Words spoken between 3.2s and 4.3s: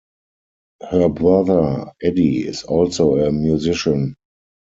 musician.